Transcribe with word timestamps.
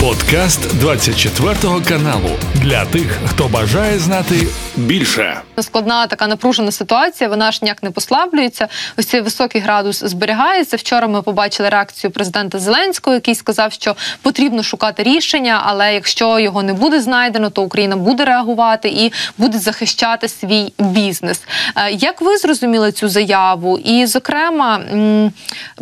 Подкаст 0.00 0.78
24 0.78 1.54
каналу 1.88 2.30
для 2.54 2.84
тих, 2.84 3.18
хто 3.26 3.48
бажає 3.48 3.98
знати 3.98 4.46
більше. 4.76 5.40
Складна 5.60 6.06
така 6.06 6.26
напружена 6.26 6.72
ситуація. 6.72 7.30
Вона 7.30 7.52
ж 7.52 7.58
ніяк 7.62 7.82
не 7.82 7.90
послаблюється. 7.90 8.68
Ось 8.98 9.06
цей 9.06 9.20
високий 9.20 9.60
градус 9.60 10.04
зберігається. 10.04 10.76
Вчора 10.76 11.06
ми 11.06 11.22
побачили 11.22 11.68
реакцію 11.68 12.10
президента 12.10 12.58
Зеленського, 12.58 13.14
який 13.14 13.34
сказав, 13.34 13.72
що 13.72 13.96
потрібно 14.22 14.62
шукати 14.62 15.02
рішення, 15.02 15.62
але 15.64 15.94
якщо 15.94 16.38
його 16.38 16.62
не 16.62 16.72
буде 16.74 17.00
знайдено, 17.00 17.50
то 17.50 17.62
Україна 17.62 17.96
буде 17.96 18.24
реагувати 18.24 18.88
і 18.88 19.12
буде 19.38 19.58
захищати 19.58 20.28
свій 20.28 20.72
бізнес. 20.78 21.42
Е, 21.76 21.90
як 21.92 22.20
ви 22.20 22.36
зрозуміли 22.36 22.92
цю 22.92 23.08
заяву? 23.08 23.78
І, 23.78 24.06
зокрема, 24.06 24.80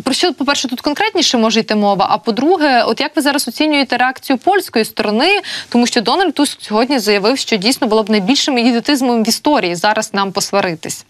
про 0.03 0.13
що 0.13 0.33
по 0.33 0.45
перше, 0.45 0.67
тут 0.67 0.81
конкретніше 0.81 1.37
може 1.37 1.59
йти 1.59 1.75
мова? 1.75 2.07
А 2.09 2.17
по-друге, 2.17 2.83
от 2.83 2.99
як 2.99 3.15
ви 3.15 3.21
зараз 3.21 3.47
оцінюєте 3.47 3.97
реакцію 3.97 4.08
польської 4.43 4.85
сторони, 4.85 5.41
тому 5.69 5.87
що 5.87 6.01
Дональд 6.01 6.33
Туск 6.33 6.57
сьогодні 6.61 6.99
заявив, 6.99 7.37
що 7.37 7.55
дійсно 7.55 7.87
було 7.87 8.03
б 8.03 8.09
найбільшим 8.09 8.57
ідіотизмом 8.57 9.23
в 9.23 9.29
історії 9.29 9.75
зараз 9.75 10.13
нам 10.13 10.31
посваритись. 10.31 11.05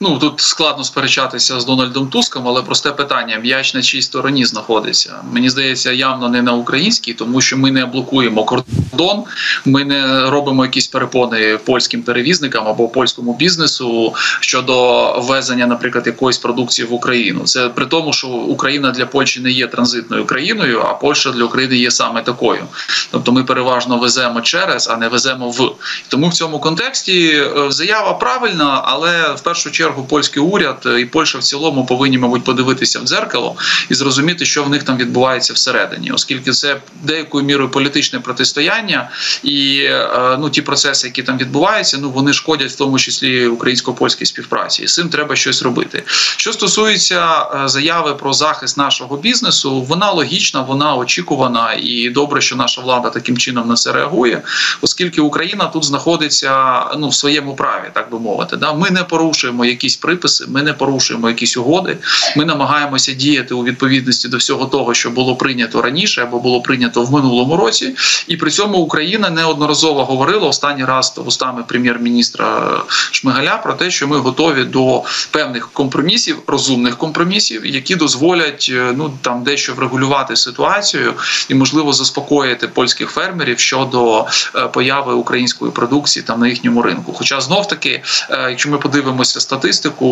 Ну 0.00 0.18
тут 0.18 0.40
складно 0.40 0.84
сперечатися 0.84 1.60
з 1.60 1.64
Дональдом 1.64 2.08
Туском, 2.08 2.48
але 2.48 2.62
просте 2.62 2.90
питання: 2.90 3.38
м'яч 3.38 3.74
на 3.74 3.82
чій 3.82 4.02
стороні 4.02 4.44
знаходиться. 4.44 5.14
Мені 5.32 5.50
здається, 5.50 5.92
явно 5.92 6.28
не 6.28 6.42
на 6.42 6.52
українській, 6.52 7.14
тому 7.14 7.40
що 7.40 7.56
ми 7.56 7.70
не 7.70 7.86
блокуємо 7.86 8.44
кордон, 8.44 9.24
ми 9.64 9.84
не 9.84 10.30
робимо 10.30 10.64
якісь 10.64 10.86
перепони 10.86 11.58
польським 11.64 12.02
перевізникам 12.02 12.68
або 12.68 12.88
польському 12.88 13.34
бізнесу 13.34 14.14
щодо 14.40 15.12
ввезення, 15.20 15.66
наприклад, 15.66 16.06
якоїсь 16.06 16.38
продукції 16.38 16.88
в 16.88 16.92
Україну. 16.92 17.40
Це 17.44 17.68
при 17.68 17.86
тому, 17.86 18.12
що 18.12 18.28
Україна 18.28 18.90
для 18.90 19.06
Польщі 19.06 19.40
не 19.40 19.50
є 19.50 19.66
транзитною 19.66 20.24
країною, 20.24 20.80
а 20.80 20.94
Польща 20.94 21.30
для 21.30 21.44
України 21.44 21.76
є 21.76 21.90
саме 21.90 22.22
такою. 22.22 22.64
Тобто, 23.10 23.32
ми 23.32 23.44
переважно 23.44 23.98
веземо 23.98 24.40
через, 24.40 24.88
а 24.88 24.96
не 24.96 25.08
веземо 25.08 25.50
в. 25.50 25.72
Тому 26.08 26.28
в 26.28 26.34
цьому 26.34 26.58
контексті 26.58 27.28
е, 27.28 27.70
заява 27.70 28.14
правильна, 28.14 28.82
але 28.84 29.32
в 29.32 29.40
першу 29.40 29.55
чергу 29.62 29.86
чергу 29.86 30.04
польський 30.08 30.42
уряд 30.42 30.82
е, 30.86 31.00
і 31.00 31.04
Польща 31.04 31.38
в 31.38 31.42
цілому 31.42 31.86
повинні, 31.86 32.18
мабуть, 32.18 32.44
подивитися 32.44 33.00
в 33.00 33.04
дзеркало 33.04 33.56
і 33.88 33.94
зрозуміти, 33.94 34.44
що 34.44 34.64
в 34.64 34.70
них 34.70 34.82
там 34.82 34.96
відбувається 34.96 35.52
всередині, 35.52 36.10
оскільки 36.10 36.50
це 36.50 36.76
деякою 37.02 37.44
мірою 37.44 37.70
політичне 37.70 38.20
протистояння, 38.20 39.10
і 39.42 39.78
е, 39.82 40.36
ну 40.40 40.50
ті 40.50 40.62
процеси, 40.62 41.06
які 41.06 41.22
там 41.22 41.38
відбуваються, 41.38 41.98
ну 42.00 42.10
вони 42.10 42.32
шкодять 42.32 42.70
в 42.70 42.76
тому 42.76 42.98
числі 42.98 43.46
українсько-польській 43.46 44.26
співпраці. 44.26 44.82
І 44.82 44.86
з 44.86 44.94
цим 44.94 45.08
треба 45.08 45.36
щось 45.36 45.62
робити. 45.62 46.02
Що 46.36 46.52
стосується 46.52 47.42
е, 47.42 47.68
заяви 47.68 48.14
про 48.14 48.32
захист 48.32 48.78
нашого 48.78 49.16
бізнесу, 49.16 49.82
вона 49.82 50.10
логічна, 50.10 50.60
вона 50.60 50.94
очікувана, 50.94 51.76
і 51.82 52.10
добре, 52.10 52.40
що 52.40 52.56
наша 52.56 52.80
влада 52.80 53.10
таким 53.10 53.36
чином 53.38 53.68
на 53.68 53.74
це 53.74 53.92
реагує, 53.92 54.42
оскільки 54.80 55.20
Україна 55.20 55.64
тут 55.64 55.84
знаходиться 55.84 56.82
ну 56.98 57.08
в 57.08 57.14
своєму 57.14 57.54
праві, 57.54 57.90
так 57.92 58.10
би 58.10 58.18
мовити. 58.18 58.56
Да, 58.56 58.72
ми 58.72 58.90
не 58.90 59.04
порушуємо 59.04 59.45
якісь 59.64 59.96
приписи, 59.96 60.44
ми 60.48 60.62
не 60.62 60.72
порушуємо 60.72 61.28
якісь 61.28 61.56
угоди. 61.56 61.98
Ми 62.36 62.44
намагаємося 62.44 63.12
діяти 63.12 63.54
у 63.54 63.64
відповідності 63.64 64.28
до 64.28 64.36
всього 64.36 64.66
того, 64.66 64.94
що 64.94 65.10
було 65.10 65.36
прийнято 65.36 65.82
раніше 65.82 66.22
або 66.22 66.38
було 66.38 66.60
прийнято 66.60 67.02
в 67.02 67.12
минулому 67.12 67.56
році. 67.56 67.94
І 68.26 68.36
при 68.36 68.50
цьому 68.50 68.78
Україна 68.78 69.30
неодноразово 69.30 70.04
говорила 70.04 70.48
останній 70.48 70.84
раз 70.84 71.14
устами 71.26 71.64
прем'єр-міністра 71.68 72.76
Шмигаля 73.10 73.56
про 73.56 73.74
те, 73.74 73.90
що 73.90 74.08
ми 74.08 74.18
готові 74.18 74.64
до 74.64 75.02
певних 75.30 75.68
компромісів, 75.72 76.36
розумних 76.46 76.96
компромісів, 76.96 77.66
які 77.66 77.96
дозволять 77.96 78.70
е, 78.72 78.94
ну 78.96 79.12
там 79.22 79.42
дещо 79.42 79.74
врегулювати 79.74 80.36
ситуацію 80.36 81.14
і 81.48 81.54
можливо 81.54 81.92
заспокоїти 81.92 82.68
польських 82.68 83.10
фермерів 83.10 83.58
щодо 83.58 84.26
е, 84.54 84.68
появи 84.68 85.14
української 85.14 85.72
продукції 85.72 86.22
там 86.22 86.40
на 86.40 86.48
їхньому 86.48 86.82
ринку. 86.82 87.12
Хоча 87.12 87.40
знов 87.40 87.68
таки, 87.68 88.02
е, 88.30 88.46
якщо 88.50 88.70
ми 88.70 88.78
подивимося 88.78 89.35
статистику, 89.40 90.06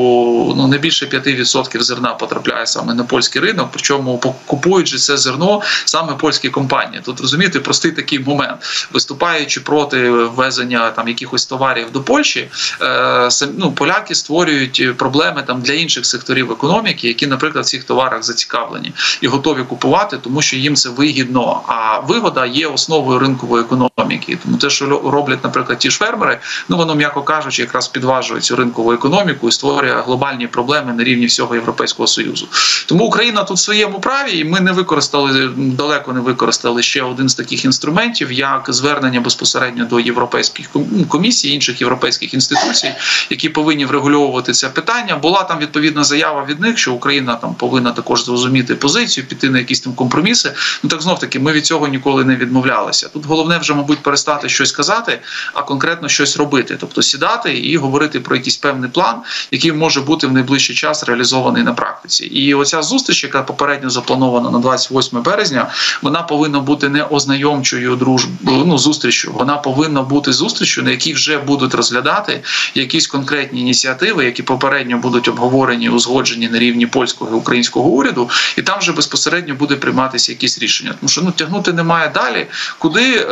ну 0.56 0.68
не 0.68 0.78
більше 0.78 1.06
5% 1.06 1.80
зерна 1.80 2.14
потрапляє 2.14 2.66
саме 2.66 2.94
на 2.94 3.04
польський 3.04 3.42
ринок. 3.42 3.68
Причому 3.72 4.18
купують 4.46 5.00
це 5.00 5.16
зерно 5.16 5.60
саме 5.84 6.12
польські 6.14 6.48
компанії. 6.48 7.02
Тут 7.04 7.20
розумієте, 7.20 7.60
простий 7.60 7.92
такий 7.92 8.18
момент, 8.18 8.88
виступаючи 8.92 9.60
проти 9.60 10.10
ввезення 10.10 10.90
там 10.90 11.08
якихось 11.08 11.46
товарів 11.46 11.90
до 11.92 12.00
Польщі, 12.00 12.48
е, 12.82 13.28
ну, 13.58 13.72
поляки 13.72 14.14
створюють 14.14 14.96
проблеми 14.96 15.44
там 15.46 15.60
для 15.60 15.72
інших 15.72 16.06
секторів 16.06 16.52
економіки, 16.52 17.08
які, 17.08 17.26
наприклад, 17.26 17.64
в 17.64 17.68
цих 17.68 17.84
товарах 17.84 18.22
зацікавлені 18.22 18.92
і 19.20 19.26
готові 19.26 19.62
купувати, 19.62 20.16
тому 20.16 20.42
що 20.42 20.56
їм 20.56 20.76
це 20.76 20.88
вигідно. 20.88 21.60
А 21.66 21.98
вигода 21.98 22.46
є 22.46 22.66
основою 22.66 23.18
ринкової 23.18 23.64
економіки. 23.64 24.38
Тому 24.44 24.56
те, 24.56 24.70
що 24.70 24.86
роблять, 25.04 25.44
наприклад, 25.44 25.78
ті 25.78 25.90
ж 25.90 25.98
фермери, 25.98 26.38
ну 26.68 26.76
воно 26.76 26.94
м'яко 26.94 27.22
кажучи, 27.22 27.62
якраз 27.62 27.88
підважує 27.88 28.40
цю 28.40 28.56
ринкову 28.56 28.92
економіку 28.92 29.13
економіку 29.14 29.48
і 29.48 29.52
створює 29.52 30.02
глобальні 30.06 30.46
проблеми 30.46 30.92
на 30.92 31.04
рівні 31.04 31.26
всього 31.26 31.54
європейського 31.54 32.06
союзу. 32.06 32.48
Тому 32.86 33.04
Україна 33.04 33.44
тут 33.44 33.56
в 33.56 33.60
своєму 33.60 34.00
праві, 34.00 34.38
і 34.38 34.44
ми 34.44 34.60
не 34.60 34.72
використали 34.72 35.50
далеко 35.56 36.12
не 36.12 36.20
використали 36.20 36.82
ще 36.82 37.02
один 37.02 37.28
з 37.28 37.34
таких 37.34 37.64
інструментів, 37.64 38.32
як 38.32 38.66
звернення 38.68 39.20
безпосередньо 39.20 39.84
до 39.84 40.00
європейських 40.00 40.66
ну, 40.74 41.04
комісій, 41.08 41.52
інших 41.54 41.80
європейських 41.80 42.34
інституцій, 42.34 42.92
які 43.30 43.48
повинні 43.48 43.86
врегульовувати 43.86 44.52
це 44.52 44.68
питання. 44.68 45.16
Була 45.16 45.42
там 45.42 45.58
відповідна 45.58 46.04
заява 46.04 46.44
від 46.48 46.60
них, 46.60 46.78
що 46.78 46.92
Україна 46.92 47.34
там 47.34 47.54
повинна 47.54 47.92
також 47.92 48.24
зрозуміти 48.24 48.74
позицію, 48.74 49.26
піти 49.26 49.50
на 49.50 49.58
якісь 49.58 49.80
там 49.80 49.92
компроміси. 49.92 50.52
Ну 50.82 50.90
так 50.90 51.02
знов 51.02 51.18
таки, 51.18 51.38
ми 51.38 51.52
від 51.52 51.66
цього 51.66 51.88
ніколи 51.88 52.24
не 52.24 52.36
відмовлялися. 52.36 53.08
Тут 53.08 53.26
головне 53.26 53.58
вже, 53.58 53.74
мабуть, 53.74 53.98
перестати 53.98 54.48
щось 54.48 54.72
казати, 54.72 55.20
а 55.54 55.62
конкретно 55.62 56.08
щось 56.08 56.36
робити, 56.36 56.76
тобто 56.80 57.02
сідати 57.02 57.58
і 57.58 57.76
говорити 57.76 58.20
про 58.20 58.36
якийсь 58.36 58.56
певний 58.56 58.90
план, 58.94 59.16
який 59.50 59.72
може 59.72 60.00
бути 60.00 60.26
в 60.26 60.32
найближчий 60.32 60.76
час 60.76 61.04
реалізований 61.04 61.62
на 61.62 61.72
практиці. 61.72 62.24
І 62.24 62.54
оця 62.54 62.82
зустріч, 62.82 63.24
яка 63.24 63.42
попередньо 63.42 63.90
запланована 63.90 64.50
на 64.50 64.58
28 64.58 65.22
березня, 65.22 65.70
вона 66.02 66.22
повинна 66.22 66.60
бути 66.60 66.88
не 66.88 67.02
ознайомчою 67.02 67.96
дружбою, 67.96 68.64
ну 68.66 68.78
зустрічю. 68.78 69.32
Вона 69.38 69.56
повинна 69.56 70.02
бути 70.02 70.32
зустрічю, 70.32 70.82
на 70.82 70.90
якій 70.90 71.12
вже 71.14 71.38
будуть 71.38 71.74
розглядати 71.74 72.42
якісь 72.74 73.06
конкретні 73.06 73.60
ініціативи, 73.60 74.24
які 74.24 74.42
попередньо 74.42 74.98
будуть 74.98 75.28
обговорені, 75.28 75.88
узгоджені 75.88 76.48
на 76.48 76.58
рівні 76.58 76.86
польського 76.86 77.30
і 77.30 77.34
українського 77.34 77.88
уряду, 77.88 78.30
і 78.56 78.62
там 78.62 78.78
вже 78.78 78.92
безпосередньо 78.92 79.54
буде 79.54 79.76
прийматися 79.76 80.32
якісь 80.32 80.58
рішення. 80.58 80.94
Тому 81.00 81.08
що 81.08 81.22
ну 81.22 81.30
тягнути 81.30 81.72
немає 81.72 82.10
далі. 82.14 82.46
Куди 82.78 83.16
е, 83.16 83.26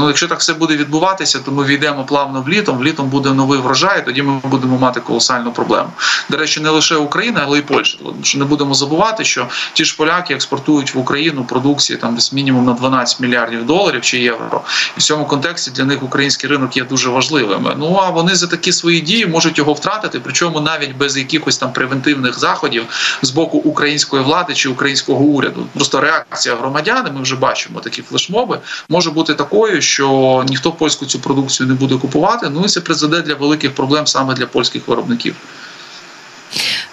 ну, 0.00 0.06
якщо 0.08 0.28
так 0.28 0.38
все 0.38 0.52
буде 0.52 0.76
відбуватися, 0.76 1.38
то 1.38 1.52
ми 1.52 1.64
війдемо 1.64 2.04
плавно 2.04 2.42
в 2.42 2.48
літом. 2.48 2.78
В 2.78 2.84
літом 2.84 3.08
буде 3.08 3.30
новий 3.32 3.60
врожай. 3.60 4.04
Тоді 4.04 4.22
ми 4.22 4.40
будемо 4.44 4.63
мати 4.66 5.00
колосальну 5.00 5.52
проблему. 5.52 5.88
До 6.30 6.36
речі, 6.36 6.60
не 6.60 6.70
лише 6.70 6.96
Україна, 6.96 7.42
але 7.44 7.58
й 7.58 7.62
Польща. 7.62 7.98
Що 8.22 8.38
не 8.38 8.44
будемо 8.44 8.74
забувати, 8.74 9.24
що 9.24 9.48
ті 9.72 9.84
ж 9.84 9.96
поляки 9.96 10.34
експортують 10.34 10.94
в 10.94 10.98
Україну 10.98 11.44
продукції 11.44 11.98
там 11.98 12.14
десь 12.14 12.32
мінімум 12.32 12.64
на 12.64 12.72
12 12.72 13.20
мільярдів 13.20 13.66
доларів 13.66 14.02
чи 14.02 14.18
євро. 14.18 14.60
І 14.96 15.00
в 15.00 15.02
цьому 15.02 15.26
контексті 15.26 15.70
для 15.70 15.84
них 15.84 16.02
український 16.02 16.50
ринок 16.50 16.76
є 16.76 16.84
дуже 16.84 17.10
важливим. 17.10 17.68
Ну 17.78 18.00
а 18.02 18.10
вони 18.10 18.34
за 18.34 18.46
такі 18.46 18.72
свої 18.72 19.00
дії 19.00 19.26
можуть 19.26 19.58
його 19.58 19.72
втратити, 19.72 20.20
причому 20.20 20.60
навіть 20.60 20.96
без 20.96 21.16
якихось 21.16 21.58
там 21.58 21.72
превентивних 21.72 22.38
заходів 22.38 22.84
з 23.22 23.30
боку 23.30 23.58
української 23.58 24.22
влади 24.22 24.54
чи 24.54 24.68
українського 24.68 25.24
уряду. 25.24 25.66
Просто 25.74 26.00
реакція 26.00 26.56
громадян, 26.56 27.10
ми 27.14 27.22
вже 27.22 27.36
бачимо 27.36 27.80
такі 27.80 28.02
флешмоби, 28.02 28.58
може 28.88 29.10
бути 29.10 29.34
такою, 29.34 29.82
що 29.82 30.44
ніхто 30.48 30.72
польську 30.72 31.06
цю 31.06 31.20
продукцію 31.20 31.66
не 31.68 31.74
буде 31.74 31.96
купувати. 31.96 32.50
Ну 32.50 32.62
і 32.64 32.68
це 32.68 32.80
призведе 32.80 33.20
для 33.20 33.34
великих 33.34 33.74
проблем 33.74 34.06
саме 34.06 34.34
для 34.34 34.46
польських 34.54 34.88
виробників. 34.88 35.34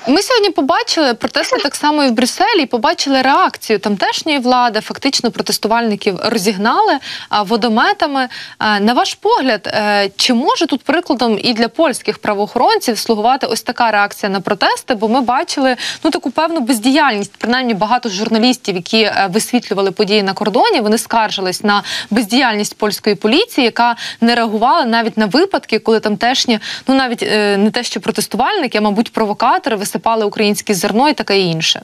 Ми 0.08 0.22
сьогодні 0.22 0.50
побачили 0.50 1.14
протести 1.14 1.58
так 1.58 1.76
само 1.76 2.04
і 2.04 2.08
в 2.08 2.12
Брюсселі. 2.12 2.66
Побачили 2.66 3.22
реакцію 3.22 3.80
тамтешньої 3.80 4.40
влади. 4.40 4.82
Фактично 4.82 5.32
протестувальників 5.32 6.20
розігнали 6.24 6.98
водометами. 7.46 8.28
На 8.82 8.94
ваш 8.94 9.14
погляд, 9.14 9.68
е, 9.74 10.10
чи 10.16 10.34
може 10.34 10.66
тут 10.66 10.84
прикладом 10.84 11.40
і 11.44 11.54
для 11.54 11.68
польських 11.68 12.18
правоохоронців 12.18 12.98
слугувати 12.98 13.48
ось 13.48 13.62
така 13.62 13.92
реакція 13.92 14.30
на 14.32 14.42
протести? 14.42 14.96
Бо 14.96 15.10
ми 15.10 15.22
бачили 15.22 15.76
ну 16.04 16.12
таку 16.12 16.32
певну 16.32 16.60
бездіяльність. 16.60 17.34
Принаймні 17.38 17.74
багато 17.74 18.10
журналістів, 18.10 18.76
які 18.76 19.02
е, 19.02 19.30
висвітлювали 19.32 19.92
події 19.92 20.24
на 20.24 20.34
кордоні, 20.34 20.82
вони 20.82 20.98
скаржились 20.98 21.64
на 21.64 21.84
бездіяльність 22.10 22.78
польської 22.78 23.16
поліції, 23.16 23.66
яка 23.66 23.96
не 24.22 24.36
реагувала 24.36 24.86
навіть 24.86 25.18
на 25.18 25.26
випадки, 25.26 25.80
коли 25.80 26.00
тамтешні, 26.00 26.60
ну 26.88 26.96
навіть 26.96 27.24
е, 27.24 27.58
не 27.58 27.72
те, 27.72 27.84
що 27.84 28.02
протестувальники, 28.02 28.78
а 28.78 28.82
мабуть, 28.82 29.14
провокатори 29.14 29.76
висипали 29.92 30.26
українське 30.26 30.74
зерно 30.74 31.10
і 31.10 31.14
таке 31.14 31.40
інше. 31.40 31.82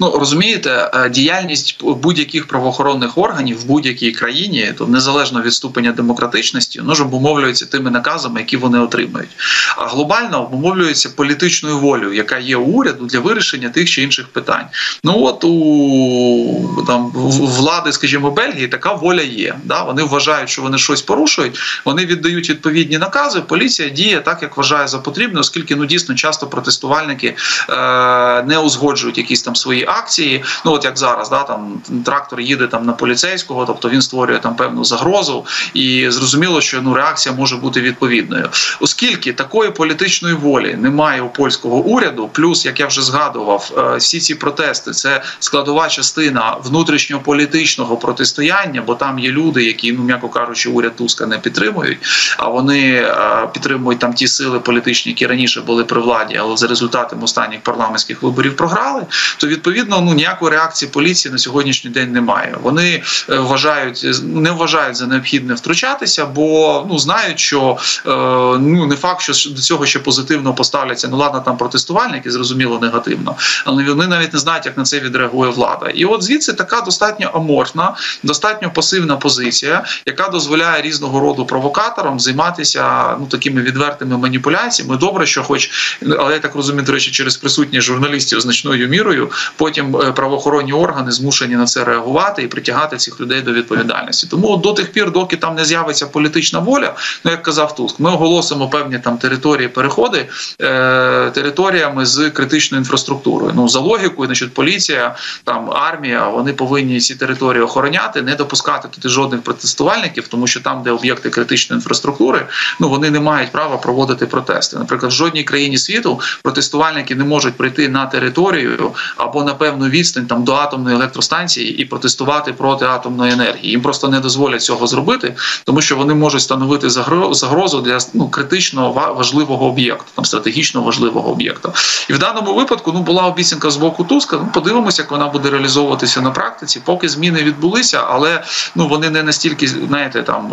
Ну 0.00 0.10
розумієте, 0.18 0.90
е, 0.94 1.10
діяльність 1.10 1.78
будь-яких 1.82 2.46
правоохоронних 2.46 3.18
органів 3.18 3.60
в 3.60 3.64
будь-якій 3.64 4.12
країні, 4.12 4.72
то 4.78 4.86
незалежно 4.86 5.42
від 5.42 5.52
ступеня 5.52 5.92
демократичності, 5.92 6.80
ну 6.84 6.94
ж 6.94 7.02
обумовлюється 7.02 7.66
тими 7.66 7.90
наказами, 7.90 8.40
які 8.40 8.56
вони 8.56 8.78
отримують. 8.78 9.30
А 9.76 9.86
глобально 9.86 10.42
обумовлюється 10.42 11.10
політичною 11.16 11.78
волею, 11.78 12.12
яка 12.12 12.38
є 12.38 12.56
у 12.56 12.64
уряду 12.64 13.06
для 13.06 13.20
вирішення 13.20 13.68
тих 13.68 13.90
чи 13.90 14.02
інших 14.02 14.28
питань. 14.28 14.66
Ну 15.04 15.24
от 15.24 15.44
у 15.44 16.84
там 16.86 17.10
влади, 17.40 17.92
скажімо, 17.92 18.30
Бельгії, 18.30 18.68
така 18.68 18.92
воля 18.92 19.22
є. 19.22 19.54
Да? 19.64 19.82
Вони 19.82 20.02
вважають, 20.02 20.50
що 20.50 20.62
вони 20.62 20.78
щось 20.78 21.02
порушують. 21.02 21.58
Вони 21.84 22.06
віддають 22.06 22.50
відповідні 22.50 22.98
накази. 22.98 23.40
Поліція 23.40 23.88
діє 23.88 24.20
так, 24.20 24.42
як 24.42 24.56
вважає 24.56 24.88
за 24.88 24.98
потрібне, 24.98 25.40
оскільки 25.40 25.76
ну 25.76 25.86
дійсно 25.86 26.14
часто 26.14 26.46
протестувальники 26.46 27.36
е, 27.70 28.42
не 28.42 28.58
узгоджують 28.58 29.18
якісь 29.18 29.42
там 29.42 29.56
свої 29.56 29.65
акції. 29.88 30.44
Ну 30.64 30.72
от 30.72 30.84
як 30.84 30.98
зараз, 30.98 31.30
да 31.30 31.42
там 31.42 31.82
трактор 32.04 32.40
їде 32.40 32.66
там 32.66 32.86
на 32.86 32.92
поліцейського, 32.92 33.66
тобто 33.66 33.88
він 33.88 34.02
створює 34.02 34.38
там 34.38 34.56
певну 34.56 34.84
загрозу, 34.84 35.46
і 35.74 36.10
зрозуміло, 36.10 36.60
що 36.60 36.82
ну 36.82 36.94
реакція 36.94 37.34
може 37.34 37.56
бути 37.56 37.80
відповідною, 37.80 38.48
оскільки 38.80 39.32
такої 39.32 39.70
політичної 39.70 40.34
волі 40.34 40.74
немає 40.74 41.22
у 41.22 41.28
польського 41.28 41.76
уряду. 41.76 42.30
Плюс, 42.32 42.66
як 42.66 42.80
я 42.80 42.86
вже 42.86 43.02
згадував, 43.02 43.72
е, 43.78 43.96
всі 43.96 44.20
ці 44.20 44.34
протести 44.34 44.90
це 44.90 45.22
складова 45.38 45.88
частина 45.88 46.56
внутрішньополітичного 46.64 47.96
протистояння, 47.96 48.82
бо 48.86 48.94
там 48.94 49.18
є 49.18 49.30
люди, 49.30 49.64
які 49.64 49.92
ну 49.92 50.02
м'яко 50.02 50.28
кажучи, 50.28 50.68
уряд 50.68 50.96
Туска 50.96 51.26
не 51.26 51.38
підтримують. 51.38 51.98
А 52.38 52.48
вони 52.48 52.92
е, 52.94 53.48
підтримують 53.52 54.00
там 54.00 54.14
ті 54.14 54.28
сили 54.28 54.60
політичні, 54.60 55.12
які 55.12 55.26
раніше 55.26 55.60
були 55.60 55.84
при 55.84 56.00
владі, 56.00 56.36
але 56.40 56.56
за 56.56 56.66
результатами 56.66 57.22
останніх 57.22 57.60
парламентських 57.60 58.22
виборів 58.22 58.56
програли. 58.56 59.02
То 59.36 59.46
відповідно 59.56 60.00
ну 60.00 60.14
ніякої 60.14 60.50
реакції 60.50 60.90
поліції 60.90 61.32
на 61.32 61.38
сьогоднішній 61.38 61.90
день 61.90 62.12
немає. 62.12 62.56
Вони 62.62 63.02
е, 63.30 63.38
вважають, 63.38 64.06
не 64.22 64.50
вважають 64.50 64.96
за 64.96 65.06
необхідне 65.06 65.54
втручатися, 65.54 66.26
бо 66.26 66.86
ну 66.90 66.98
знають, 66.98 67.38
що 67.38 67.78
е, 68.06 68.10
ну 68.58 68.86
не 68.86 68.96
факт, 68.96 69.20
що 69.20 69.50
до 69.50 69.60
цього 69.60 69.86
ще 69.86 69.98
позитивно 69.98 70.54
поставляться. 70.54 71.08
Ну 71.08 71.16
ладно, 71.16 71.40
там 71.40 71.56
протестувальники 71.56 72.30
зрозуміло 72.30 72.78
негативно, 72.82 73.36
але 73.64 73.84
вони 73.84 74.06
навіть 74.06 74.32
не 74.32 74.38
знають, 74.38 74.66
як 74.66 74.76
на 74.76 74.84
це 74.84 75.00
відреагує 75.00 75.50
влада. 75.50 75.86
І 75.88 76.04
от 76.04 76.22
звідси 76.22 76.52
така 76.52 76.80
достатньо 76.80 77.30
аморфна, 77.34 77.94
достатньо 78.22 78.70
пасивна 78.70 79.16
позиція, 79.16 79.84
яка 80.06 80.28
дозволяє 80.28 80.82
різного 80.82 81.20
роду 81.20 81.46
провокаторам 81.46 82.20
займатися 82.20 83.16
ну 83.20 83.26
такими 83.26 83.60
відвертими 83.62 84.18
маніпуляціями. 84.18 84.96
Добре, 84.96 85.26
що, 85.26 85.42
хоч 85.42 85.70
але 86.18 86.32
я 86.34 86.38
так 86.38 86.54
розумію, 86.54 86.84
до 86.84 86.92
речі, 86.92 87.10
через 87.10 87.36
присутність 87.36 87.86
журналістів 87.86 88.40
значною 88.40 88.88
мірою, 88.88 89.30
потім 89.56 89.96
е, 89.96 90.12
правоохоронні 90.12 90.72
органи 90.72 91.12
змушені 91.12 91.56
на 91.56 91.64
це 91.64 91.84
реагувати 91.84 92.42
і 92.42 92.46
притягати 92.46 92.96
цих 92.96 93.20
людей 93.20 93.42
до 93.42 93.52
відповідальності. 93.52 94.26
Тому 94.30 94.56
до 94.56 94.72
тих 94.72 94.92
пір, 94.92 95.12
доки 95.12 95.36
там 95.36 95.54
не 95.54 95.64
з'явиться 95.64 96.06
політична 96.06 96.58
воля, 96.58 96.94
ну 97.24 97.30
як 97.30 97.42
казав 97.42 97.74
Туск, 97.74 98.00
ми 98.00 98.10
оголосимо 98.10 98.68
певні 98.68 98.98
там 98.98 99.18
території 99.18 99.68
переходи 99.68 100.28
е, 100.62 101.30
територіями 101.30 102.06
з 102.06 102.30
критичною 102.30 102.80
інфраструктурою. 102.80 103.52
Ну 103.54 103.68
за 103.68 103.80
логікою, 103.80 104.26
значить, 104.26 104.54
поліція, 104.54 105.16
там 105.44 105.70
армія, 105.70 106.28
вони 106.28 106.52
повинні 106.52 107.00
ці 107.00 107.14
території 107.14 107.62
охороняти, 107.62 108.22
не 108.22 108.34
допускати 108.34 108.88
туди 108.88 109.08
жодних 109.08 109.42
протестувальників, 109.42 110.28
тому 110.28 110.46
що 110.46 110.60
там, 110.60 110.82
де 110.82 110.90
об'єкти 110.90 111.30
критичної 111.30 111.78
інфраструктури, 111.78 112.46
ну 112.80 112.88
вони 112.88 113.10
не 113.10 113.20
мають 113.20 113.52
права 113.52 113.76
проводити 113.76 114.26
протести. 114.26 114.76
Наприклад, 114.78 115.12
в 115.12 115.14
жодній 115.14 115.44
країні 115.44 115.78
світу 115.78 116.20
протестувальники 116.42 117.14
не 117.14 117.24
можуть 117.24 117.54
прийти 117.54 117.88
на 117.88 118.06
територію 118.06 118.92
або 119.26 119.44
на 119.44 119.54
певну 119.54 119.88
відстань 119.88 120.26
там 120.26 120.44
до 120.44 120.54
атомної 120.54 120.96
електростанції 120.96 121.78
і 121.78 121.84
протестувати 121.84 122.52
проти 122.52 122.84
атомної 122.84 123.32
енергії. 123.32 123.70
Їм 123.70 123.82
просто 123.82 124.08
не 124.08 124.20
дозволять 124.20 124.62
цього 124.62 124.86
зробити, 124.86 125.34
тому 125.64 125.80
що 125.80 125.96
вони 125.96 126.14
можуть 126.14 126.42
становити 126.42 126.90
загрозу 127.30 127.80
для 127.80 127.98
ну 128.14 128.28
критично 128.28 128.92
важливого 129.16 129.66
об'єкту, 129.66 130.04
там 130.14 130.24
стратегічно 130.24 130.82
важливого 130.82 131.30
об'єкта. 131.30 131.72
І 132.10 132.12
в 132.12 132.18
даному 132.18 132.54
випадку 132.54 132.92
ну 132.92 133.02
була 133.02 133.22
обіцянка 133.26 133.70
з 133.70 133.76
боку 133.76 134.04
Туска. 134.04 134.36
Ну 134.36 134.48
подивимося, 134.54 135.02
як 135.02 135.10
вона 135.10 135.28
буде 135.28 135.50
реалізовуватися 135.50 136.20
на 136.20 136.30
практиці. 136.30 136.80
Поки 136.84 137.08
зміни 137.08 137.42
відбулися, 137.42 138.04
але 138.08 138.44
ну 138.74 138.88
вони 138.88 139.10
не 139.10 139.22
настільки 139.22 139.66
знаєте 139.68 140.22
там 140.22 140.52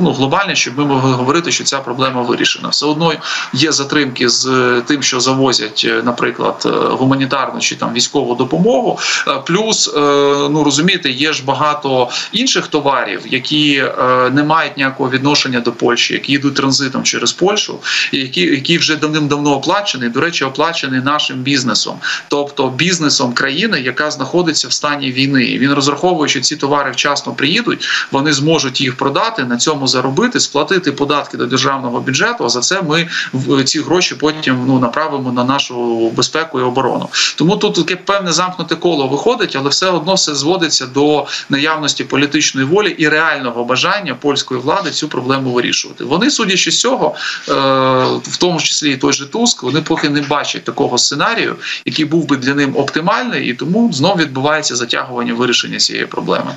ну 0.00 0.12
глобальні, 0.12 0.56
щоб 0.56 0.78
ми 0.78 0.84
могли 0.84 1.12
говорити, 1.12 1.52
що 1.52 1.64
ця 1.64 1.78
проблема 1.78 2.22
вирішена. 2.22 2.68
Все 2.68 2.86
одно 2.86 3.12
є 3.52 3.72
затримки 3.72 4.28
з 4.28 4.46
тим, 4.86 5.02
що 5.02 5.20
завозять, 5.20 5.86
е, 5.88 6.02
наприклад, 6.04 6.62
е, 6.66 6.68
гуманітарну 6.68 7.60
чи 7.60 7.76
там 7.76 7.92
військову 7.92 8.09
допомогу. 8.14 8.98
Е, 9.28 9.30
плюс 9.46 9.90
ну 10.50 10.64
розумієте, 10.64 11.10
є 11.10 11.32
ж 11.32 11.44
багато 11.44 12.08
інших 12.32 12.66
товарів, 12.66 13.22
які 13.30 13.84
не 14.32 14.44
мають 14.44 14.76
ніякого 14.76 15.10
відношення 15.10 15.60
до 15.60 15.72
Польщі, 15.72 16.14
які 16.14 16.32
йдуть 16.32 16.54
транзитом 16.54 17.02
через 17.02 17.32
Польщу, 17.32 17.78
і 18.12 18.18
які 18.18 18.40
які 18.40 18.78
вже 18.78 18.96
давним-давно 18.96 19.56
оплачені. 19.56 20.08
До 20.08 20.20
речі, 20.20 20.44
оплачені 20.44 21.00
нашим 21.04 21.36
бізнесом, 21.36 21.94
тобто 22.28 22.68
бізнесом 22.68 23.32
країни, 23.32 23.80
яка 23.80 24.10
знаходиться 24.10 24.68
в 24.68 24.72
стані 24.72 25.12
війни. 25.12 25.44
І 25.44 25.58
Він 25.58 25.72
розраховує, 25.72 26.28
що 26.28 26.40
ці 26.40 26.56
товари 26.56 26.90
вчасно 26.90 27.32
приїдуть, 27.32 27.88
вони 28.10 28.32
зможуть 28.32 28.80
їх 28.80 28.96
продати, 28.96 29.44
на 29.44 29.56
цьому 29.56 29.86
заробити, 29.86 30.40
сплатити 30.40 30.92
податки 30.92 31.36
до 31.36 31.46
державного 31.46 32.00
бюджету. 32.00 32.44
А 32.44 32.48
за 32.48 32.60
це 32.60 32.82
ми 32.82 33.08
ці 33.64 33.80
гроші 33.80 34.14
потім 34.14 34.64
ну 34.66 34.78
направимо 34.78 35.32
на 35.32 35.44
нашу 35.44 36.08
безпеку 36.10 36.60
і 36.60 36.62
оборону. 36.62 37.08
Тому 37.36 37.56
тут 37.56 37.74
таке 37.74 37.96
певне 38.04 38.32
замкнуте 38.32 38.76
коло 38.76 39.08
виходить, 39.08 39.56
але 39.56 39.68
все 39.68 39.86
одно 39.86 40.14
все 40.14 40.34
зводиться 40.34 40.86
до 40.86 41.26
наявності 41.48 42.04
політичної 42.04 42.66
волі 42.66 42.90
і 42.98 43.08
реального 43.08 43.64
бажання 43.64 44.14
польської 44.14 44.60
влади 44.60 44.90
цю 44.90 45.08
проблему 45.08 45.52
вирішувати. 45.52 46.04
Вони, 46.04 46.30
судячи 46.30 46.70
з 46.70 46.80
цього, 46.80 47.14
е, 47.48 47.52
в 48.22 48.36
тому 48.40 48.60
числі 48.60 48.92
і 48.92 48.96
той 48.96 49.12
же 49.12 49.26
Туск, 49.26 49.62
вони 49.62 49.80
поки 49.80 50.08
не 50.08 50.20
бачать 50.20 50.64
такого 50.64 50.98
сценарію, 50.98 51.56
який 51.84 52.04
був 52.04 52.26
би 52.26 52.36
для 52.36 52.54
ним 52.54 52.76
оптимальний, 52.76 53.48
і 53.48 53.54
тому 53.54 53.92
знов 53.92 54.16
відбувається 54.16 54.76
затягування 54.76 55.34
вирішення 55.34 55.78
цієї 55.78 56.06
проблеми. 56.06 56.54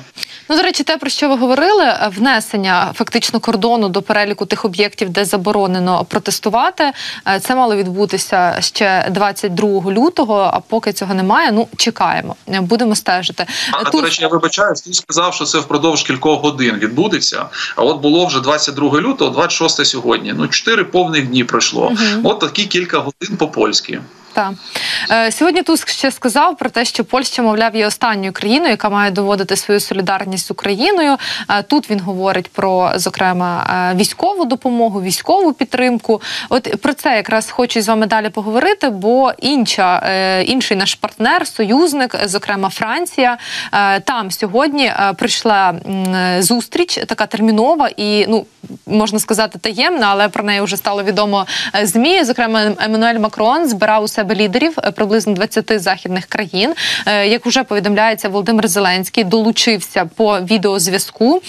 Ну, 0.48 0.56
до 0.56 0.62
речі, 0.62 0.82
те 0.82 0.96
про 0.96 1.10
що 1.10 1.28
ви 1.28 1.36
говорили, 1.36 1.94
внесення 2.16 2.92
фактично 2.94 3.40
кордону 3.40 3.88
до 3.88 4.02
переліку 4.02 4.46
тих 4.46 4.64
об'єктів, 4.64 5.10
де 5.10 5.24
заборонено 5.24 6.04
протестувати. 6.04 6.92
Е, 7.28 7.40
це 7.40 7.54
мало 7.54 7.76
відбутися 7.76 8.56
ще 8.60 9.08
22 9.10 9.92
лютого. 9.92 10.50
А 10.54 10.60
поки 10.60 10.92
цього 10.92 11.14
немає, 11.14 11.33
ну 11.52 11.68
чекаємо, 11.76 12.36
будемо 12.46 12.94
стежити. 12.94 13.46
А 13.72 13.84
Тут... 13.84 13.92
до 13.92 14.00
речі, 14.00 14.22
я 14.22 14.28
вибачаюсь, 14.28 14.82
ти 14.82 14.92
сказав, 14.92 15.34
що 15.34 15.44
це 15.44 15.58
впродовж 15.58 16.02
кількох 16.02 16.40
годин 16.42 16.74
відбудеться. 16.78 17.46
А 17.76 17.82
от 17.82 18.00
було 18.00 18.26
вже 18.26 18.40
22 18.40 19.00
лютого, 19.00 19.30
26 19.30 19.86
сьогодні. 19.86 20.34
Ну 20.36 20.48
чотири 20.48 20.84
повних 20.84 21.26
дні 21.26 21.44
пройшло. 21.44 21.86
Угу. 21.86 22.20
От 22.24 22.40
такі 22.40 22.64
кілька 22.66 22.98
годин 22.98 23.36
по 23.38 23.48
польськи. 23.48 24.00
Так. 24.34 24.52
Е, 25.10 25.32
сьогодні 25.32 25.62
Туск 25.62 25.88
ще 25.88 26.10
сказав 26.10 26.56
про 26.56 26.70
те, 26.70 26.84
що 26.84 27.04
Польща, 27.04 27.42
мовляв, 27.42 27.76
є 27.76 27.86
останньою 27.86 28.32
країною, 28.32 28.70
яка 28.70 28.88
має 28.88 29.10
доводити 29.10 29.56
свою 29.56 29.80
солідарність 29.80 30.46
з 30.46 30.50
Україною. 30.50 31.16
Е, 31.50 31.62
тут 31.62 31.90
він 31.90 32.00
говорить 32.00 32.52
про 32.52 32.92
зокрема 32.94 33.66
е, 33.92 33.96
військову 33.96 34.44
допомогу, 34.44 35.02
військову 35.02 35.52
підтримку. 35.52 36.22
От 36.48 36.80
про 36.82 36.94
це 36.94 37.16
якраз 37.16 37.50
хочу 37.50 37.80
з 37.82 37.88
вами 37.88 38.06
далі 38.06 38.28
поговорити. 38.28 38.90
Бо 38.90 39.32
інша 39.38 39.98
інший 40.40 40.76
наш 40.76 40.94
партнер, 40.94 41.46
союзник, 41.46 42.16
зокрема 42.24 42.68
Франція, 42.68 43.38
там 44.04 44.30
сьогодні 44.30 44.92
прийшла 45.16 45.74
зустріч, 46.38 46.98
така 47.06 47.26
термінова 47.26 47.90
і 47.96 48.26
ну 48.28 48.46
можна 48.86 49.18
сказати 49.18 49.58
таємна, 49.58 50.06
але 50.10 50.28
про 50.28 50.44
неї 50.44 50.60
вже 50.60 50.76
стало 50.76 51.02
відомо 51.02 51.46
змі. 51.82 52.24
Зокрема, 52.24 52.72
Еммануель 52.80 53.18
Макрон 53.18 53.68
збирав 53.68 54.02
у 54.02 54.08
себе 54.08 54.23
себе 54.24 54.34
лідерів 54.34 54.74
е, 54.84 54.90
приблизно 54.90 55.32
20 55.32 55.82
західних 55.82 56.26
країн. 56.26 56.74
Е, 57.06 57.28
як 57.28 57.46
вже 57.46 57.64
повідомляється, 57.64 58.28
Володимир 58.28 58.68
Зеленський 58.68 59.24
долучився 59.24 60.04
по 60.16 60.40
відеозв'язку. 60.40 61.42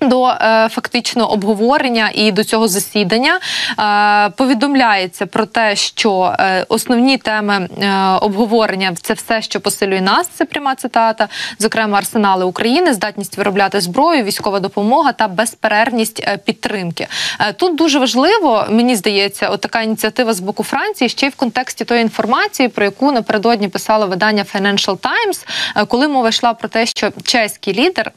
До 0.00 0.26
е, 0.28 0.68
фактично 0.68 1.30
обговорення 1.30 2.10
і 2.14 2.32
до 2.32 2.44
цього 2.44 2.68
засідання 2.68 3.40
е, 3.78 4.30
повідомляється 4.30 5.26
про 5.26 5.46
те, 5.46 5.76
що 5.76 6.34
е, 6.38 6.64
основні 6.68 7.18
теми 7.18 7.54
е, 7.82 7.90
обговорення 8.20 8.94
це 9.02 9.14
все, 9.14 9.42
що 9.42 9.60
посилює 9.60 10.00
нас. 10.00 10.28
Це 10.28 10.44
пряма 10.44 10.74
цитата, 10.74 11.28
зокрема 11.58 11.98
арсенали 11.98 12.44
України, 12.44 12.94
здатність 12.94 13.38
виробляти 13.38 13.80
зброю, 13.80 14.24
військова 14.24 14.60
допомога 14.60 15.12
та 15.12 15.28
безперервність 15.28 16.22
е, 16.26 16.36
підтримки. 16.36 17.06
Е, 17.40 17.52
тут 17.52 17.76
дуже 17.76 17.98
важливо, 17.98 18.64
мені 18.70 18.96
здається, 18.96 19.48
от 19.48 19.60
така 19.60 19.82
ініціатива 19.82 20.32
з 20.32 20.40
боку 20.40 20.62
Франції 20.62 21.08
ще 21.08 21.26
й 21.26 21.30
в 21.30 21.34
контексті 21.34 21.84
тої 21.84 22.02
інформації, 22.02 22.68
про 22.68 22.84
яку 22.84 23.12
напередодні 23.12 23.68
писало 23.68 24.06
видання 24.06 24.44
Financial 24.54 24.98
Times, 24.98 25.46
коли 25.86 26.08
мова 26.08 26.28
йшла 26.28 26.54
про 26.54 26.68
те, 26.68 26.86
що 26.86 27.12
чеський 27.22 27.74
лідер 27.74 28.12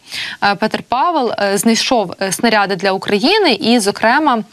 Петр 0.59 0.83
Павел 0.89 1.33
е, 1.39 1.57
знайшов 1.75 2.13
е, 2.21 2.31
снаряди 2.31 2.75
для 2.75 2.91
України, 2.91 3.53
і, 3.53 3.79
зокрема. 3.79 4.43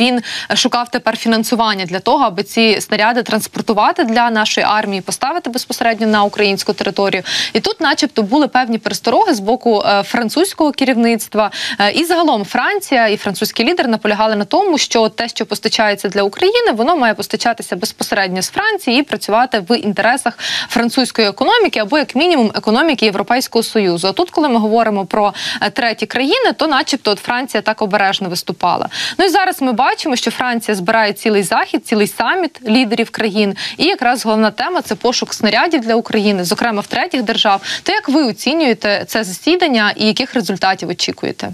Він 0.00 0.22
шукав 0.54 0.88
тепер 0.88 1.16
фінансування 1.16 1.84
для 1.84 1.98
того, 1.98 2.24
аби 2.24 2.42
ці 2.42 2.80
снаряди 2.80 3.22
транспортувати 3.22 4.04
для 4.04 4.30
нашої 4.30 4.66
армії, 4.66 5.00
поставити 5.00 5.50
безпосередньо 5.50 6.06
на 6.06 6.22
українську 6.22 6.72
територію. 6.72 7.22
І 7.52 7.60
тут, 7.60 7.80
начебто, 7.80 8.22
були 8.22 8.48
певні 8.48 8.78
перестороги 8.78 9.34
з 9.34 9.40
боку 9.40 9.82
е, 9.86 10.02
французького 10.02 10.72
керівництва. 10.72 11.50
Е, 11.78 11.92
і 11.92 12.04
загалом 12.04 12.44
Франція 12.44 13.08
і 13.08 13.16
французький 13.16 13.66
лідер 13.66 13.88
наполягали 13.88 14.36
на 14.36 14.44
тому, 14.44 14.78
що 14.78 15.08
те, 15.08 15.28
що 15.28 15.46
постачається 15.46 16.08
для 16.08 16.22
України, 16.22 16.72
воно 16.72 16.96
має 16.96 17.14
постачатися 17.14 17.76
безпосередньо 17.76 18.42
з 18.42 18.50
Франції 18.50 19.00
і 19.00 19.02
працювати 19.02 19.64
в 19.68 19.78
інтересах 19.78 20.38
французької 20.68 21.28
економіки 21.28 21.80
або 21.80 21.98
як 21.98 22.14
мінімум 22.14 22.52
економіки 22.54 23.04
Європейського 23.04 23.62
союзу. 23.62 24.08
А 24.08 24.12
тут, 24.12 24.30
коли 24.30 24.48
ми 24.48 24.58
говоримо 24.58 25.06
про 25.06 25.34
е, 25.62 25.70
треті 25.70 26.06
країни, 26.06 26.52
то, 26.56 26.66
начебто, 26.66 27.10
от 27.10 27.18
Франція 27.18 27.60
так 27.60 27.82
обережно 27.82 28.28
виступала. 28.28 28.88
Ну 29.18 29.24
і 29.24 29.28
зараз 29.28 29.49
зараз 29.50 29.62
ми 29.62 29.72
бачимо, 29.72 30.16
що 30.16 30.30
Франція 30.30 30.74
збирає 30.74 31.12
цілий 31.12 31.42
захід, 31.42 31.86
цілий 31.86 32.06
саміт 32.06 32.60
лідерів 32.68 33.10
країн. 33.10 33.56
І 33.76 33.84
якраз 33.84 34.24
головна 34.24 34.50
тема 34.50 34.82
це 34.82 34.94
пошук 34.94 35.34
снарядів 35.34 35.80
для 35.80 35.94
України, 35.94 36.44
зокрема 36.44 36.80
в 36.80 36.86
третіх 36.86 37.22
держав. 37.22 37.62
То 37.82 37.92
як 37.92 38.08
ви 38.08 38.24
оцінюєте 38.24 39.04
це 39.06 39.24
засідання 39.24 39.92
і 39.96 40.06
яких 40.06 40.34
результатів 40.34 40.88
очікуєте? 40.88 41.52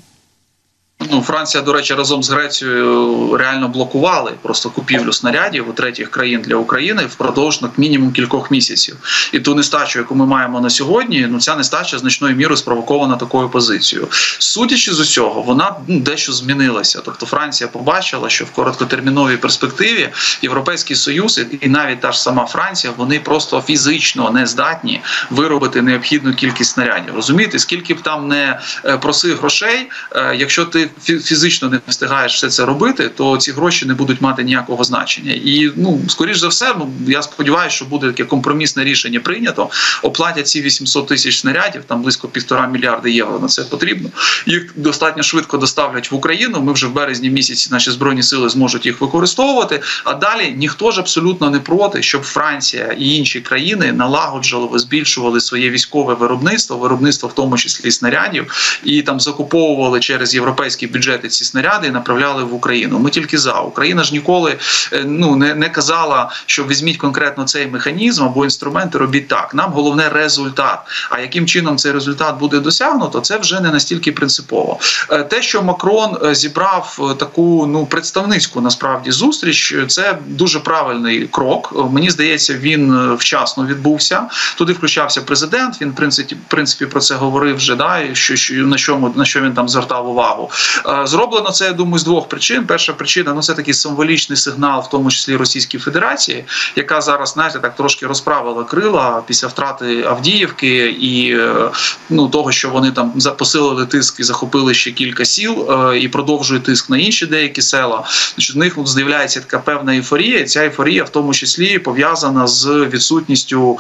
Ну, 1.01 1.23
Франція, 1.23 1.63
до 1.63 1.73
речі, 1.73 1.95
разом 1.95 2.23
з 2.23 2.31
Грецією 2.31 3.37
реально 3.37 3.69
блокували 3.69 4.33
просто 4.43 4.71
купівлю 4.71 5.13
снарядів 5.13 5.69
у 5.69 5.73
третіх 5.73 6.11
країн 6.11 6.43
для 6.43 6.57
України 6.57 7.07
впродовж 7.07 7.59
ну, 7.63 7.71
мінімум 7.77 8.13
кількох 8.13 8.51
місяців. 8.51 8.97
І 9.33 9.41
ту 9.41 9.55
нестачу, 9.55 9.99
яку 9.99 10.15
ми 10.15 10.27
маємо 10.27 10.61
на 10.61 10.71
сьогодні, 10.71 11.27
ну 11.31 11.41
ця 11.41 11.57
нестача 11.57 11.99
значною 11.99 12.37
мірою 12.37 12.57
спровокована 12.57 13.17
такою 13.17 13.49
позицією. 13.49 14.09
Судячи 14.39 14.93
з 14.93 15.01
усього, 15.01 15.43
вона 15.43 15.75
ну, 15.89 16.01
дещо 16.01 16.33
змінилася. 16.33 17.01
Тобто 17.05 17.27
Франція 17.27 17.69
побачила, 17.69 18.29
що 18.29 18.45
в 18.45 18.51
короткотерміновій 18.51 19.37
перспективі 19.37 20.09
Європейський 20.43 20.97
Союз 20.97 21.41
і 21.61 21.69
навіть 21.69 22.01
та 22.01 22.13
ж 22.13 22.23
сама 22.23 22.47
Франція, 22.47 22.93
вони 22.97 23.21
просто 23.21 23.61
фізично 23.61 24.31
не 24.31 24.47
здатні 24.47 25.01
виробити 25.31 25.83
необхідну 25.83 26.35
кількість 26.35 26.71
снарядів. 26.71 27.15
Розумієте, 27.15 27.59
скільки 27.59 27.95
б 27.95 28.03
там 28.03 28.29
не 28.29 28.61
е, 28.85 28.97
просив 28.97 29.39
грошей, 29.39 29.91
е, 30.13 30.37
якщо 30.37 30.65
ти 30.65 30.86
фізично 31.03 31.69
не 31.69 31.81
встигаєш 31.89 32.35
все 32.35 32.49
це 32.49 32.65
робити, 32.65 33.09
то 33.09 33.37
ці 33.37 33.53
гроші 33.53 33.87
не 33.87 33.95
будуть 33.95 34.21
мати 34.21 34.43
ніякого 34.45 34.85
значення. 34.85 35.33
І 35.33 35.73
ну 35.77 36.01
скоріш 36.09 36.39
за 36.39 36.49
все, 36.49 36.75
ну 36.79 36.91
я 37.07 37.23
сподіваюся, 37.23 37.77
що 37.77 37.85
буде 37.85 38.07
таке 38.07 38.25
компромісне 38.25 38.85
рішення 38.85 39.21
прийнято. 39.21 39.71
Оплатять 40.03 40.49
ці 40.49 40.63
800 40.63 41.07
тисяч 41.07 41.39
снарядів, 41.39 41.83
там 41.87 42.03
близько 42.03 42.29
півтора 42.29 42.67
мільярди 42.67 43.13
євро. 43.13 43.39
На 43.39 43.49
це 43.49 43.63
потрібно. 43.63 44.11
Їх 44.47 44.73
достатньо 44.77 45.23
швидко 45.23 45.59
доставлять 45.59 46.11
в 46.11 46.15
Україну. 46.15 46.63
Ми 46.63 46.73
вже 46.73 46.87
в 46.87 46.93
березні 46.93 47.31
місяці 47.31 47.69
наші 47.71 47.91
збройні 47.91 48.23
сили 48.23 48.49
зможуть 48.49 48.87
їх 48.87 49.01
використовувати. 49.01 49.83
А 50.05 50.15
далі 50.15 50.55
ніхто 50.57 50.91
ж 50.91 51.01
абсолютно 51.01 51.51
не 51.51 51.61
проти, 51.61 52.03
щоб 52.03 52.23
Франція 52.23 52.97
і 52.99 53.17
інші 53.17 53.41
країни 53.41 53.93
налагоджували, 53.93 54.79
збільшували 54.79 55.41
своє 55.41 55.71
військове 55.71 56.15
виробництво, 56.15 56.77
виробництво 56.77 57.29
в 57.29 57.33
тому 57.35 57.59
числі 57.59 57.91
снарядів, 57.91 58.79
і 58.85 59.03
там 59.03 59.21
закуповували 59.21 60.01
через 60.01 60.35
європейські 60.35 60.76
європейські 60.77 60.87
бюджети 60.87 61.29
ці 61.29 61.45
снаряди 61.45 61.87
і 61.87 61.91
направляли 61.91 62.45
в 62.45 62.55
Україну. 62.55 62.99
Ми 62.99 63.11
тільки 63.11 63.39
за 63.39 63.61
Україна 63.61 64.05
ж 64.05 64.13
ніколи 64.13 64.59
е, 64.93 65.05
ну 65.07 65.37
не 65.37 65.55
не 65.55 65.69
казала, 65.69 66.31
що 66.47 66.65
візьміть 66.65 66.97
конкретно 66.97 67.45
цей 67.45 67.67
механізм 67.67 68.25
або 68.25 68.45
інструменти. 68.45 68.99
Робіть 68.99 69.29
так. 69.29 69.55
Нам 69.55 69.73
головне 69.73 70.09
результат. 70.09 70.79
А 71.11 71.21
яким 71.21 71.47
чином 71.47 71.77
цей 71.77 71.93
результат 71.93 72.39
буде 72.39 72.61
досягнуто, 72.61 73.21
це 73.21 73.39
вже 73.39 73.61
не 73.61 73.71
настільки 73.71 74.13
принципово. 74.13 74.79
Е, 75.11 75.23
те, 75.23 75.43
що 75.43 75.63
Макрон 75.63 76.17
е, 76.25 76.35
зібрав 76.35 77.17
таку 77.19 77.67
ну 77.67 77.87
представницьку 77.87 78.61
насправді 78.61 79.11
зустріч, 79.11 79.75
це 79.89 80.19
дуже 80.27 80.61
правильний 80.61 81.29
крок. 81.29 81.91
Мені 81.93 82.11
здається, 82.11 82.55
він 82.55 83.15
вчасно 83.15 83.67
відбувся. 83.67 84.23
Туди 84.57 84.73
включався 84.73 85.21
президент. 85.21 85.81
Він 85.81 85.91
в 85.91 85.95
принципі 85.95 86.35
в 86.35 86.51
принципі 86.51 86.87
про 86.87 87.01
це 87.01 87.15
говорив 87.15 87.57
вже. 87.57 87.77
Да, 87.77 88.15
що, 88.15 88.37
що 88.37 88.55
на 88.55 88.77
чому 88.77 89.13
на 89.17 89.25
що 89.25 89.41
він 89.41 89.53
там 89.53 89.69
звертав 89.69 90.09
увагу. 90.09 90.51
Е, 90.87 91.07
зроблено 91.07 91.51
це, 91.51 91.65
я 91.65 91.73
думаю, 91.73 91.99
з 91.99 92.05
двох 92.05 92.29
причин. 92.29 92.67
Перша 92.67 92.93
причина 92.93 93.33
ну 93.35 93.43
це 93.43 93.55
такий 93.55 93.75
символічний 93.75 94.37
сигнал, 94.37 94.85
в 94.87 94.89
тому 94.89 95.11
числі 95.11 95.37
Російській 95.37 95.79
Федерації, 95.79 96.45
яка 96.77 97.01
зараз, 97.01 97.31
знаєте, 97.31 97.59
так 97.59 97.77
трошки 97.77 98.07
розправила 98.07 98.65
крила 98.65 99.23
після 99.27 99.49
втрати 99.49 100.03
Авдіївки 100.03 100.87
і 100.87 101.37
е, 101.37 101.71
ну 102.11 102.29
того, 102.29 102.53
що 102.53 102.71
вони 102.71 102.91
там 102.91 103.13
посилили 103.39 103.87
тиск 103.87 104.21
і 104.21 104.23
захопили 104.23 104.75
ще 104.75 104.91
кілька 104.91 105.25
сіл, 105.25 105.71
е, 105.71 105.99
і 105.99 106.09
продовжують 106.09 106.65
тиск 106.65 106.91
на 106.91 106.99
інші 106.99 107.27
деякі 107.27 107.63
села. 107.63 108.05
Значить, 108.35 108.57
в 108.57 108.59
них 108.59 108.77
ну, 108.77 108.87
з'являється 108.87 109.41
така 109.41 109.59
певна 109.59 109.93
ейфорія. 109.93 110.45
Ця 110.45 110.65
ейфорія 110.65 111.05
в 111.05 111.09
тому 111.09 111.35
числі 111.35 111.79
пов'язана 111.79 112.47
з 112.47 112.67
відсутністю 112.67 113.79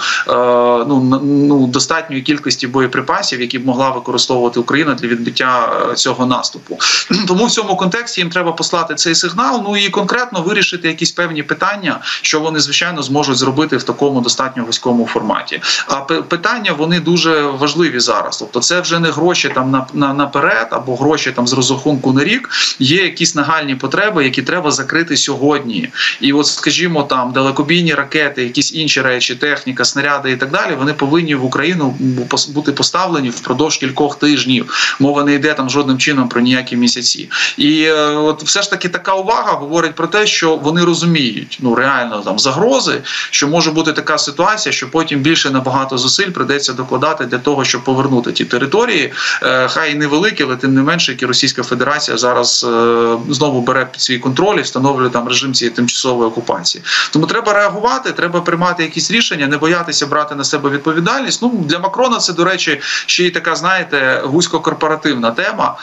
ну 0.88 1.20
ну 1.22 1.66
достатньої 1.66 2.22
кількості 2.22 2.66
боєприпасів, 2.66 3.40
які 3.40 3.58
б 3.58 3.66
могла 3.66 3.90
використовувати 3.90 4.60
Україна 4.60 4.94
для 4.94 5.08
відбиття 5.08 5.72
цього 5.94 6.26
наступу 6.26 6.75
Тому 7.28 7.46
в 7.46 7.50
цьому 7.50 7.76
контексті 7.76 8.20
їм 8.20 8.30
треба 8.30 8.52
послати 8.52 8.94
цей 8.94 9.14
сигнал. 9.14 9.62
Ну 9.64 9.76
і 9.76 9.88
конкретно 9.88 10.42
вирішити 10.42 10.88
якісь 10.88 11.10
певні 11.10 11.42
питання, 11.42 12.00
що 12.22 12.40
вони 12.40 12.60
звичайно 12.60 13.02
зможуть 13.02 13.36
зробити 13.36 13.76
в 13.76 13.82
такому 13.82 14.20
достатньо 14.20 14.64
вузькому 14.64 15.06
форматі. 15.06 15.60
А 15.88 15.96
питання 16.00 16.72
вони 16.72 17.00
дуже 17.00 17.42
важливі 17.42 18.00
зараз. 18.00 18.38
Тобто, 18.38 18.60
це 18.60 18.80
вже 18.80 18.98
не 18.98 19.10
гроші 19.10 19.50
там 19.54 19.70
на, 19.70 19.86
на 19.94 20.14
наперед 20.14 20.68
або 20.70 20.96
гроші 20.96 21.32
там 21.32 21.46
з 21.46 21.52
розрахунку 21.52 22.12
на 22.12 22.24
рік. 22.24 22.50
Є 22.78 23.02
якісь 23.02 23.34
нагальні 23.34 23.74
потреби, 23.74 24.24
які 24.24 24.42
треба 24.42 24.70
закрити 24.70 25.16
сьогодні. 25.16 25.88
І, 26.20 26.32
от, 26.32 26.46
скажімо, 26.46 27.02
там 27.02 27.32
далекобійні 27.32 27.94
ракети, 27.94 28.44
якісь 28.44 28.74
інші 28.74 29.00
речі, 29.00 29.34
техніка, 29.34 29.84
снаряди 29.84 30.32
і 30.32 30.36
так 30.36 30.50
далі. 30.50 30.74
Вони 30.74 30.92
повинні 30.92 31.34
в 31.34 31.44
Україну 31.44 31.96
бути 32.48 32.72
поставлені 32.72 33.30
впродовж 33.30 33.76
кількох 33.76 34.18
тижнів. 34.18 34.96
Мова 35.00 35.24
не 35.24 35.34
йде 35.34 35.54
там 35.54 35.70
жодним 35.70 35.98
чином 35.98 36.28
про 36.28 36.40
ніякі 36.40 36.65
місяці. 36.74 37.30
І 37.56 37.82
е, 37.82 37.94
от 38.04 38.42
все 38.42 38.62
ж 38.62 38.70
таки 38.70 38.88
така 38.88 39.14
увага 39.14 39.52
говорить 39.52 39.94
про 39.94 40.06
те, 40.06 40.26
що 40.26 40.56
вони 40.56 40.84
розуміють 40.84 41.58
ну 41.60 41.74
реально 41.74 42.20
там 42.20 42.38
загрози, 42.38 43.02
що 43.30 43.48
може 43.48 43.70
бути 43.70 43.92
така 43.92 44.18
ситуація, 44.18 44.72
що 44.72 44.90
потім 44.90 45.20
більше 45.20 45.50
набагато 45.50 45.98
зусиль 45.98 46.30
придеться 46.30 46.72
докладати 46.72 47.24
для 47.24 47.38
того, 47.38 47.64
щоб 47.64 47.84
повернути 47.84 48.32
ті 48.32 48.44
території, 48.44 49.12
е, 49.42 49.68
хай 49.68 49.92
і 49.92 49.94
невеликі, 49.94 50.44
але 50.44 50.56
тим 50.56 50.74
не 50.74 50.82
менше, 50.82 51.12
які 51.12 51.26
Російська 51.26 51.62
Федерація 51.62 52.16
зараз 52.16 52.66
е, 52.68 53.16
знову 53.28 53.60
бере 53.60 53.88
під 53.92 54.00
свій 54.00 54.18
контроль 54.18 54.56
і 54.58 54.62
встановлює 54.62 55.10
там 55.10 55.28
режим 55.28 55.54
цієї 55.54 55.74
тимчасової 55.76 56.28
окупації. 56.28 56.84
Тому 57.12 57.26
треба 57.26 57.52
реагувати, 57.52 58.12
треба 58.12 58.40
приймати 58.40 58.82
якісь 58.82 59.10
рішення, 59.10 59.46
не 59.46 59.56
боятися 59.56 60.06
брати 60.06 60.34
на 60.34 60.44
себе 60.44 60.70
відповідальність. 60.70 61.42
Ну 61.42 61.64
для 61.68 61.78
Макрона 61.78 62.18
це 62.18 62.32
до 62.32 62.44
речі 62.44 62.80
ще 63.06 63.24
й 63.24 63.30
така, 63.30 63.56
знаєте, 63.56 64.22
вузькокорпоративна 64.24 65.30
тема 65.30 65.76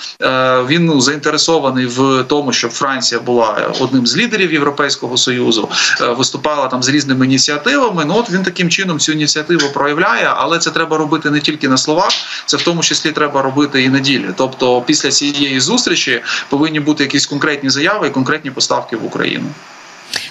він 0.67 0.72
ну, 0.79 1.01
заінтересований 1.01 1.85
в 1.85 2.23
тому, 2.23 2.53
щоб 2.53 2.71
Франція 2.71 3.21
була 3.21 3.73
одним 3.79 4.07
з 4.07 4.17
лідерів 4.17 4.53
Європейського 4.53 5.17
союзу, 5.17 5.69
е, 6.01 6.07
виступала 6.07 6.67
там 6.67 6.83
з 6.83 6.89
різними 6.89 7.25
ініціативами. 7.25 8.05
Ну 8.05 8.15
от 8.17 8.31
він 8.31 8.43
таким 8.43 8.69
чином 8.69 8.99
цю 8.99 9.11
ініціативу 9.11 9.67
проявляє, 9.73 10.33
але 10.35 10.59
це 10.59 10.71
треба 10.71 10.97
робити 10.97 11.29
не 11.29 11.39
тільки 11.39 11.69
на 11.69 11.77
словах, 11.77 12.11
це 12.45 12.57
в 12.57 12.61
тому 12.61 12.81
числі 12.81 13.11
треба 13.11 13.41
робити 13.41 13.83
і 13.83 13.89
на 13.89 13.99
ділі. 13.99 14.29
Тобто, 14.37 14.81
після 14.81 15.09
цієї 15.09 15.59
зустрічі 15.59 16.21
повинні 16.49 16.79
бути 16.79 17.03
якісь 17.03 17.25
конкретні 17.25 17.69
заяви 17.69 18.07
і 18.07 18.11
конкретні 18.11 18.51
поставки 18.51 18.95
в 18.95 19.05
Україну. 19.05 19.45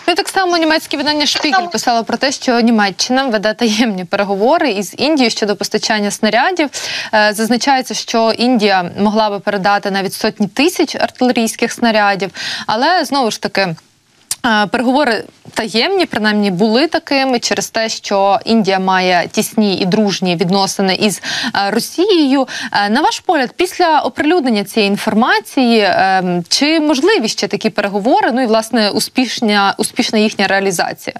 Ну 0.06 0.14
так 0.14 0.28
само 0.28 0.56
німецьке 0.56 0.96
видання 0.96 1.26
Шпігель 1.26 1.66
писало 1.66 2.04
про 2.04 2.16
те, 2.16 2.32
що 2.32 2.60
Німеччина 2.60 3.24
веде 3.26 3.54
таємні 3.54 4.04
переговори 4.04 4.70
із 4.70 4.94
Індією 4.98 5.30
щодо 5.30 5.56
постачання 5.56 6.10
снарядів. 6.10 6.68
Е, 7.14 7.32
зазначається, 7.32 7.94
що 7.94 8.32
Індія 8.32 8.90
могла 9.00 9.30
би 9.30 9.40
передати 9.40 9.90
навіть 9.90 10.12
сотні 10.12 10.48
тисяч 10.48 10.94
артилерійських 10.94 11.72
снарядів, 11.72 12.30
але 12.66 13.04
знову 13.04 13.30
ж 13.30 13.40
таки. 13.40 13.76
Переговори 14.70 15.25
таємні, 15.54 16.06
принаймні 16.06 16.50
були 16.50 16.87
такими 16.87 17.38
через 17.38 17.70
те, 17.70 17.88
що 17.88 18.38
Індія 18.44 18.78
має 18.78 19.28
тісні 19.28 19.76
і 19.76 19.87
дружні 19.87 20.37
відносини 20.37 20.94
із 20.94 21.22
е, 21.54 21.70
Росією. 21.70 22.49
Е, 22.72 22.90
на 22.90 23.00
ваш 23.00 23.20
погляд, 23.20 23.52
після 23.56 24.00
оприлюднення 24.00 24.64
цієї 24.64 24.90
інформації, 24.90 25.84
ем, 25.88 26.44
чи 26.49 26.80
можливі 26.80 27.28
ще 27.28 27.49
такі 27.49 27.70
переговори? 27.70 28.32
Ну 28.32 28.42
і 28.42 28.46
власне 28.46 28.90
успішна, 28.90 29.75
успішна 29.78 30.18
їхня 30.18 30.46
реалізація? 30.46 31.16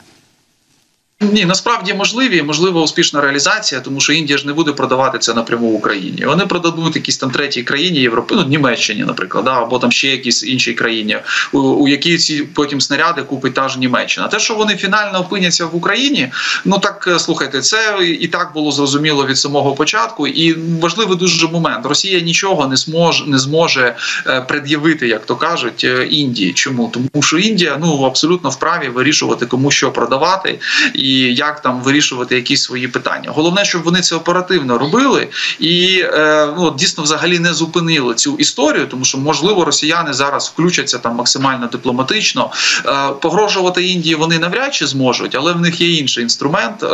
Ні, 1.23 1.45
насправді 1.45 1.95
можливі, 1.95 2.43
можливо, 2.43 2.83
успішна 2.83 3.21
реалізація, 3.21 3.81
тому 3.81 4.01
що 4.01 4.13
Індія 4.13 4.39
ж 4.39 4.47
не 4.47 4.53
буде 4.53 4.73
продавати 4.73 5.19
це 5.19 5.35
напряму 5.35 5.69
Україні. 5.69 6.25
Вони 6.27 6.47
продадуть 6.47 6.97
якісь 6.97 7.17
там 7.17 7.31
третій 7.31 7.63
країні 7.63 8.01
Європи, 8.01 8.35
ну 8.35 8.45
Німеччині, 8.45 9.05
наприклад, 9.05 9.45
да, 9.45 9.63
або 9.63 9.79
там 9.79 9.93
ще 9.93 10.09
якійсь 10.09 10.45
іншій 10.45 10.73
країні, 10.73 11.17
у, 11.53 11.59
у 11.59 11.89
якій 11.89 12.19
ці 12.19 12.43
потім 12.43 12.81
снаряди 12.81 13.23
купить 13.23 13.55
та 13.55 13.69
ж 13.69 13.79
Німеччина. 13.79 14.29
Те, 14.29 14.39
що 14.39 14.55
вони 14.55 14.77
фінально 14.77 15.21
опиняться 15.21 15.67
в 15.67 15.77
Україні, 15.77 16.29
ну 16.65 16.79
так 16.79 17.05
е, 17.09 17.19
слухайте, 17.19 17.61
це 17.61 17.99
і 18.21 18.29
так 18.29 18.51
було 18.55 18.73
зрозуміло 18.73 19.27
від 19.27 19.39
самого 19.39 19.75
початку. 19.75 20.27
І 20.27 20.55
важливий 20.81 21.19
дуже 21.19 21.49
момент: 21.49 21.87
Росія 21.87 22.21
нічого 22.21 22.67
не 22.67 22.77
зможе 22.77 23.25
не 23.27 23.39
зможе 23.39 23.97
е, 24.27 24.41
пред'явити, 24.41 25.09
як 25.09 25.27
то 25.27 25.37
кажуть, 25.37 25.85
е, 25.85 26.07
Індії. 26.07 26.53
Чому 26.53 26.93
тому, 26.95 27.23
що 27.23 27.39
Індія 27.39 27.79
ну 27.81 28.03
абсолютно 28.03 28.51
вправі 28.51 28.89
вирішувати, 28.89 29.47
кому 29.47 29.71
що 29.71 29.93
продавати 29.93 30.59
і 30.95 31.12
як 31.21 31.63
там 31.63 31.81
вирішувати 31.81 32.35
якісь 32.35 32.63
свої 32.63 32.89
питання. 32.89 33.31
Головне, 33.31 33.65
щоб 33.65 33.83
вони 33.83 34.01
це 34.01 34.17
оперативно 34.17 34.79
робили 34.79 35.29
і 35.59 36.05
е, 36.05 36.49
ну 36.57 36.75
дійсно 36.79 37.05
взагалі 37.05 37.39
не 37.39 37.55
зупинили 37.55 38.15
цю 38.15 38.37
історію, 38.37 38.87
тому 38.87 39.05
що 39.05 39.19
можливо 39.19 39.65
росіяни 39.65 40.13
зараз 40.13 40.53
включаться 40.55 40.99
там 40.99 41.17
максимально 41.17 41.67
дипломатично. 41.67 42.51
Е, 42.87 43.09
погрожувати 43.21 43.87
Індії 43.87 44.15
вони 44.15 44.39
навряд 44.39 44.75
чи 44.75 44.87
зможуть, 44.87 45.35
але 45.35 45.53
в 45.53 45.61
них 45.61 45.81
є 45.81 45.93
інший 45.93 46.23
інструмент. 46.23 46.83
Е, 46.83 46.87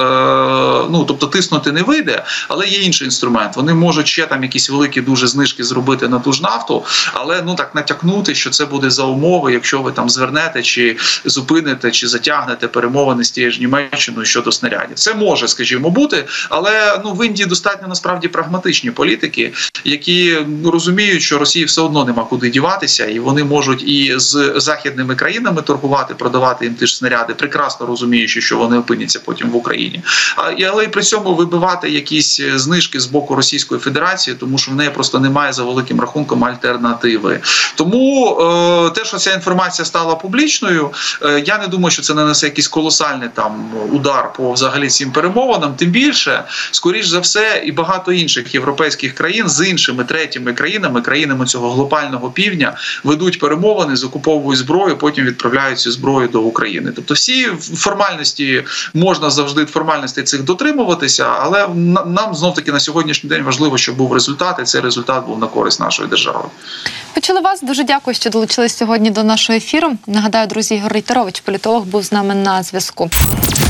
ну 0.90 1.04
тобто 1.08 1.26
тиснути 1.26 1.72
не 1.72 1.82
вийде, 1.82 2.24
але 2.48 2.66
є 2.66 2.78
інший 2.78 3.04
інструмент. 3.04 3.56
Вони 3.56 3.74
можуть 3.74 4.06
ще 4.06 4.26
там 4.26 4.42
якісь 4.42 4.70
великі 4.70 5.00
дуже 5.00 5.26
знижки 5.26 5.64
зробити 5.64 6.08
на 6.08 6.18
ту 6.18 6.32
ж 6.32 6.42
нафту, 6.42 6.84
але 7.12 7.42
ну 7.46 7.54
так 7.54 7.74
натякнути, 7.74 8.34
що 8.34 8.50
це 8.50 8.64
буде 8.64 8.90
за 8.90 9.04
умови, 9.04 9.52
якщо 9.52 9.82
ви 9.82 9.92
там 9.92 10.10
звернете 10.10 10.62
чи 10.62 10.96
зупините, 11.24 11.90
чи 11.90 12.08
затягнете 12.08 12.68
перемовини 12.68 13.24
з 13.24 13.30
тією 13.30 13.52
ж 13.52 13.60
Німеччиною 13.60 14.07
щодо 14.22 14.52
снарядів. 14.52 14.96
Це 14.96 15.14
може, 15.14 15.48
скажімо, 15.48 15.90
бути, 15.90 16.24
але 16.48 17.00
ну 17.04 17.12
в 17.12 17.26
Індії 17.26 17.46
достатньо 17.46 17.88
насправді 17.88 18.28
прагматичні 18.28 18.90
політики, 18.90 19.52
які 19.84 20.38
розуміють, 20.64 21.22
що 21.22 21.38
Росії 21.38 21.64
все 21.64 21.80
одно 21.80 22.04
нема 22.04 22.24
куди 22.24 22.50
діватися, 22.50 23.06
і 23.06 23.18
вони 23.18 23.44
можуть 23.44 23.82
і 23.82 24.14
з 24.16 24.52
західними 24.56 25.14
країнами 25.16 25.62
торгувати, 25.62 26.14
продавати 26.14 26.64
їм 26.64 26.74
ті 26.74 26.86
ж 26.86 26.96
снаряди, 26.96 27.34
прекрасно 27.34 27.86
розуміючи, 27.86 28.40
що 28.40 28.58
вони 28.58 28.78
опиняться 28.78 29.20
потім 29.24 29.50
в 29.50 29.56
Україні. 29.56 30.02
А 30.36 30.52
але 30.68 30.84
й 30.84 30.88
при 30.88 31.02
цьому 31.02 31.34
вибивати 31.34 31.90
якісь 31.90 32.40
знижки 32.54 33.00
з 33.00 33.06
боку 33.06 33.34
Російської 33.34 33.80
Федерації, 33.80 34.36
тому 34.40 34.58
що 34.58 34.70
в 34.70 34.74
неї 34.74 34.90
просто 34.90 35.20
немає 35.20 35.52
за 35.52 35.62
великим 35.64 36.00
рахунком 36.00 36.44
альтернативи. 36.44 37.40
Тому 37.74 38.36
е, 38.40 38.90
те, 38.90 39.04
що 39.04 39.16
ця 39.16 39.34
інформація 39.34 39.84
стала 39.84 40.14
публічною, 40.14 40.90
е, 41.22 41.42
я 41.46 41.58
не 41.58 41.66
думаю, 41.66 41.90
що 41.90 42.02
це 42.02 42.14
нанесе 42.14 42.46
якийсь 42.46 42.68
колосальний 42.68 43.28
там 43.34 43.70
удар 43.98 44.32
по 44.32 44.52
взагалі 44.52 44.88
цим 44.88 45.12
перемовинам. 45.12 45.74
Тим 45.74 45.90
більше, 45.90 46.44
скоріш 46.70 47.06
за 47.06 47.20
все, 47.20 47.62
і 47.64 47.72
багато 47.72 48.12
інших 48.12 48.54
європейських 48.54 49.14
країн 49.14 49.48
з 49.48 49.68
іншими 49.68 50.04
третіми 50.04 50.52
країнами, 50.52 51.02
країнами 51.02 51.46
цього 51.46 51.70
глобального 51.70 52.30
півдня, 52.30 52.76
ведуть 53.04 53.38
перемовини, 53.38 53.96
закуповують 53.96 54.58
зброю, 54.58 54.96
потім 54.96 55.24
відправляють 55.24 55.78
цю 55.78 55.92
зброю 55.92 56.28
до 56.28 56.40
України. 56.40 56.92
Тобто, 56.96 57.14
всі 57.14 57.46
формальності 57.76 58.64
можна 58.94 59.30
завжди 59.30 59.64
формальностей 59.64 60.24
цих 60.24 60.42
дотримуватися, 60.42 61.26
але 61.40 61.68
нам 62.06 62.34
знов 62.34 62.54
таки 62.54 62.72
на 62.72 62.80
сьогоднішній 62.80 63.30
день 63.30 63.42
важливо, 63.42 63.78
щоб 63.78 63.96
був 63.96 64.12
результат, 64.12 64.56
і 64.62 64.64
цей 64.64 64.80
результат 64.80 65.26
був 65.26 65.38
на 65.38 65.46
користь 65.46 65.80
нашої 65.80 66.08
держави. 66.08 66.44
Почули 67.14 67.40
вас. 67.40 67.62
Дуже 67.62 67.84
дякую, 67.84 68.14
що 68.14 68.30
долучились 68.30 68.76
сьогодні 68.76 69.10
до 69.10 69.24
нашого 69.24 69.56
ефіру. 69.56 69.92
Нагадаю, 70.06 70.46
друзі, 70.46 70.74
Ігор 70.74 70.92
Рейтерович, 70.92 71.40
політолог, 71.40 71.84
був 71.84 72.02
з 72.02 72.12
нами 72.12 72.34
на 72.34 72.62
зв'язку. 72.62 73.10